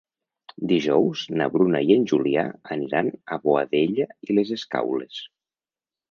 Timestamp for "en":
1.95-2.07